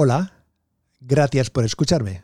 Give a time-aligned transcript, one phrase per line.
[0.00, 0.44] Hola,
[1.00, 2.22] gracias por escucharme.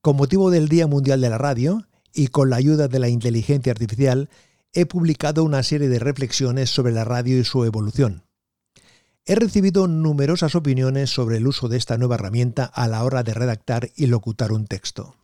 [0.00, 3.70] Con motivo del Día Mundial de la Radio y con la ayuda de la inteligencia
[3.72, 4.30] artificial,
[4.72, 8.22] he publicado una serie de reflexiones sobre la radio y su evolución.
[9.26, 13.34] He recibido numerosas opiniones sobre el uso de esta nueva herramienta a la hora de
[13.34, 15.16] redactar y locutar un texto.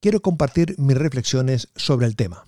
[0.00, 2.46] Quiero compartir mis reflexiones sobre el tema.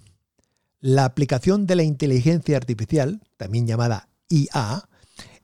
[0.80, 4.88] La aplicación de la inteligencia artificial, también llamada IA,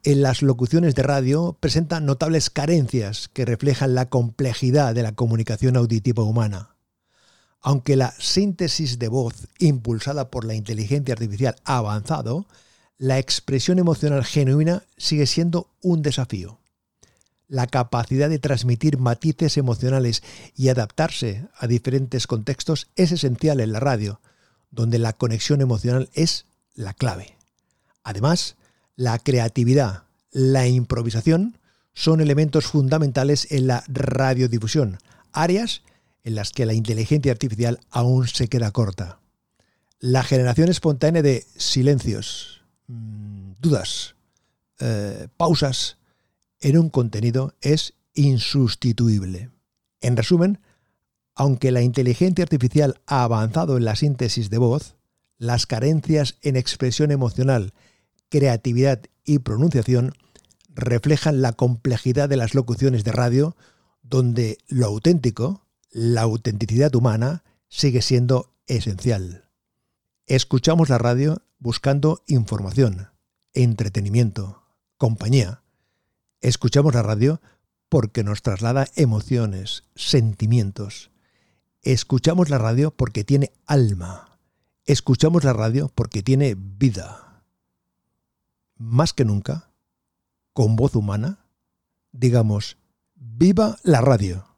[0.03, 5.75] en las locuciones de radio presenta notables carencias que reflejan la complejidad de la comunicación
[5.75, 6.75] auditiva humana.
[7.61, 12.45] Aunque la síntesis de voz impulsada por la inteligencia artificial ha avanzado,
[12.97, 16.59] la expresión emocional genuina sigue siendo un desafío.
[17.47, 20.23] La capacidad de transmitir matices emocionales
[20.55, 24.21] y adaptarse a diferentes contextos es esencial en la radio,
[24.71, 27.35] donde la conexión emocional es la clave.
[28.03, 28.55] Además,
[28.99, 31.57] la creatividad, la improvisación
[31.93, 34.97] son elementos fundamentales en la radiodifusión,
[35.31, 35.83] áreas
[36.25, 39.21] en las que la inteligencia artificial aún se queda corta.
[40.01, 44.15] La generación espontánea de silencios, mm, dudas,
[44.79, 45.95] eh, pausas
[46.59, 49.49] en un contenido es insustituible.
[50.01, 50.59] En resumen,
[51.35, 54.97] aunque la inteligencia artificial ha avanzado en la síntesis de voz,
[55.37, 57.71] las carencias en expresión emocional
[58.29, 60.13] creatividad y pronunciación
[60.73, 63.55] reflejan la complejidad de las locuciones de radio,
[64.01, 69.49] donde lo auténtico, la autenticidad humana, sigue siendo esencial.
[70.25, 73.09] Escuchamos la radio buscando información,
[73.53, 74.63] entretenimiento,
[74.97, 75.63] compañía.
[76.41, 77.41] Escuchamos la radio
[77.89, 81.11] porque nos traslada emociones, sentimientos.
[81.81, 84.39] Escuchamos la radio porque tiene alma.
[84.85, 87.28] Escuchamos la radio porque tiene vida
[88.79, 89.71] más que nunca,
[90.53, 91.45] con voz humana,
[92.11, 92.77] digamos,
[93.13, 94.48] viva la radio.